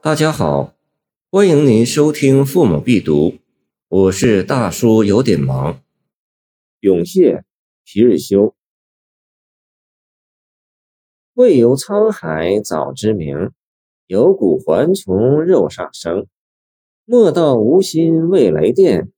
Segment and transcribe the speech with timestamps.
[0.00, 0.76] 大家好，
[1.28, 3.30] 欢迎您收听《父母必读》，
[3.88, 5.82] 我是大叔，有点忙。
[6.78, 7.42] 永谢
[7.84, 8.54] 皮日休，
[11.34, 13.50] 未有沧海早知名，
[14.06, 16.28] 有骨还从肉上生。
[17.04, 19.10] 莫道无心为雷电，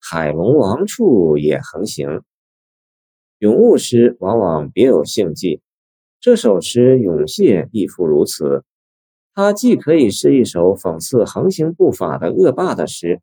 [0.00, 2.22] 海龙王处也横行。
[3.40, 5.60] 咏物诗往往别有兴迹，
[6.18, 8.64] 这首诗《咏谢》亦复如此。
[9.34, 13.20] 它既可以是一首讽刺横行不法的恶霸的诗，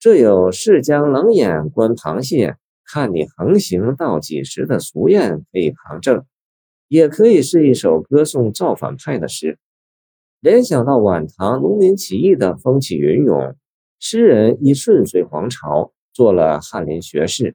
[0.00, 6.22] 这有“试将冷眼观螃蟹，看你横行到几时”的俗谚可以旁证；
[6.88, 9.56] 也可以是一首歌颂造反派的诗。
[10.40, 13.54] 联想到晚唐农民起义的风起云涌，
[14.00, 17.54] 诗人亦顺遂皇朝，做了翰林学士，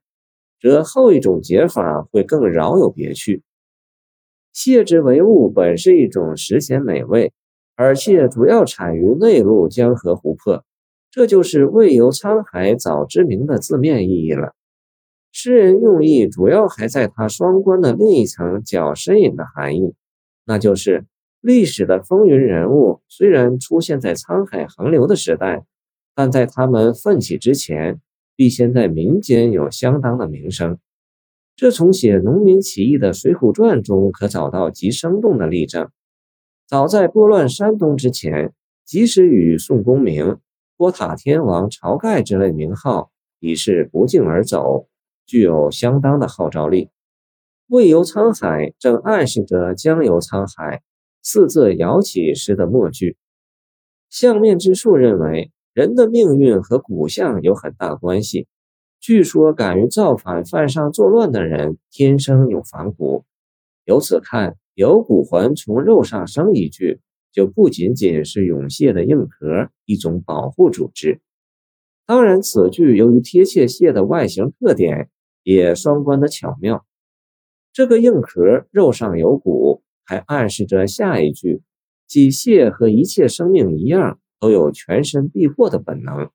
[0.61, 3.43] 则后一种解法会更饶有别趣。
[4.53, 7.33] 蟹之为物本是一种食鲜美味。
[7.77, 10.65] 而且主要产于内陆江河湖泊，
[11.11, 14.55] 这就是“未由沧海早知名”的字面意义了。
[15.31, 19.93] 诗人用意主要还在他双关的另一层较深隐的含义，
[20.43, 21.05] 那就是
[21.39, 25.63] 历史的风云人物虽然出现在沧海横流的时代，
[26.15, 28.01] 但在他们奋起之前，
[28.35, 30.79] 必先在民间有相当的名声。
[31.55, 35.89] 这从写农民起义的《水浒传》中可找到极生动的例证。
[36.67, 40.37] 早在拨乱山东之前，即使与宋公明、
[40.77, 44.89] 托塔天王晁盖之类名号已是不胫而走，
[45.25, 46.89] 具有相当的号召力。
[47.67, 50.81] 未游沧海，正暗示着将游沧海。
[51.23, 53.15] 四字摇起诗的末句。
[54.09, 58.47] 相面之术认为，人的命运和骨相有很大关系。
[58.99, 63.23] 据说，敢于造反、犯上作乱的人，天生有反骨。
[63.85, 64.57] 由此看。
[64.77, 66.99] 有骨还从肉上生一句，
[67.31, 71.19] 就不仅仅是永蟹的硬壳一种保护组织。
[72.05, 75.09] 当然，此句由于贴切蟹的外形特点，
[75.41, 76.85] 也双关的巧妙。
[77.73, 81.63] 这个硬壳肉上有骨，还暗示着下一句，
[82.07, 86.29] 即蟹和一切生命一样，都有全身避祸的本能。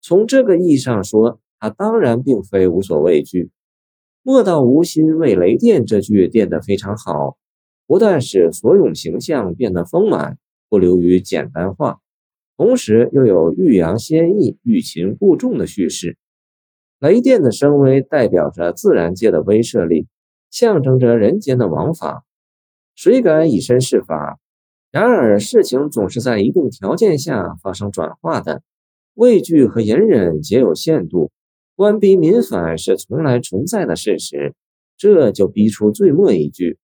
[0.00, 3.50] 从这个意义上说，它当然并非无所畏惧。
[4.22, 7.36] 莫道无心为雷电这句垫得非常好。
[7.86, 10.38] 不但使所咏形象变得丰满，
[10.68, 12.00] 不流于简单化，
[12.56, 16.16] 同时又有欲扬先抑、欲擒故纵的叙事。
[16.98, 20.08] 雷电的声威代表着自然界的威慑力，
[20.50, 22.24] 象征着人间的王法。
[22.94, 24.38] 谁敢以身试法？
[24.90, 28.62] 然而事情总是在一定条件下发生转化的，
[29.14, 31.30] 畏惧和隐忍皆有限度。
[31.74, 34.54] 官逼民反是从来存在的事实，
[34.96, 36.78] 这就逼出最末一句。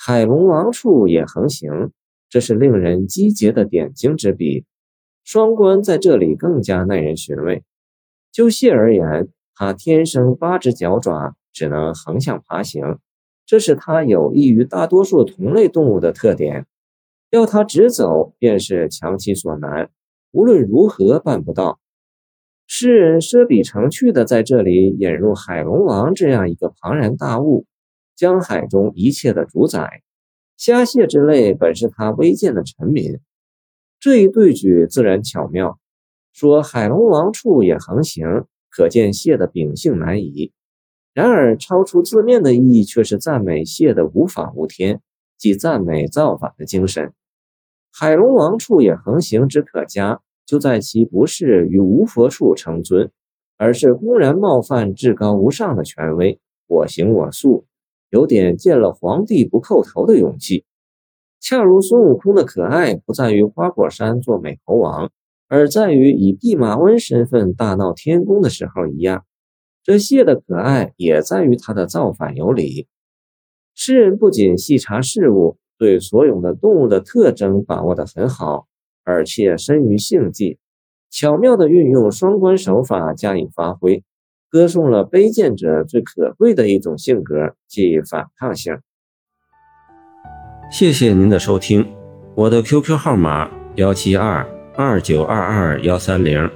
[0.00, 1.90] 海龙王处也横行，
[2.30, 4.64] 这是令人击节的点睛之笔。
[5.24, 7.64] 双关在这里更加耐人寻味。
[8.30, 12.98] 就蟹而言，它天生八只脚爪，只能横向爬行，
[13.44, 16.66] 这是它有益于大多数同类动物的特点。
[17.30, 19.90] 要它直走，便是强其所难，
[20.30, 21.80] 无论如何办不到。
[22.68, 27.66] 诗人奢比成趣的在这里引入海龙王这样一个庞然大物。
[28.18, 30.02] 江海中一切的主宰，
[30.56, 33.20] 虾蟹之类本是他微贱的臣民。
[34.00, 35.78] 这一对举自然巧妙，
[36.32, 40.50] 说海龙王处也横行，可见蟹的秉性难移。
[41.14, 45.00] 然而超出字面的意义，却是赞美蟹的无法无天，
[45.36, 47.12] 即赞美造反的精神。
[47.92, 53.12] 海龙王处也横行之可嘉，就在其不是与无佛处成尊，
[53.56, 57.64] 而是公然冒犯至高无上的权威，我行我素。
[58.10, 60.64] 有点见了皇帝不叩头的勇气，
[61.40, 65.10] 恰如孙悟空的可爱不在于花果山做美猴王，
[65.48, 69.24] 而在于以弼马温身份大闹天宫的时候一样。
[69.82, 72.86] 这蟹的可爱也在于他的造反有理。
[73.74, 78.66] 诗人不仅细察事物，对所有的动物的特征把握得很好，
[79.04, 80.58] 而且深于性际，
[81.10, 84.02] 巧妙地运用双关手法加以发挥。
[84.50, 88.78] 歌颂了卑贱者最可贵的一种性格，即反抗性。
[90.70, 91.86] 谢谢您的收听，
[92.34, 96.50] 我的 QQ 号码幺七二二九二二幺三零，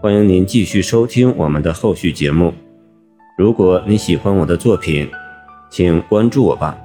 [0.00, 2.52] 欢迎您继续收听我们的后续节目。
[3.36, 5.08] 如果你喜欢我的作品，
[5.70, 6.78] 请关注我吧。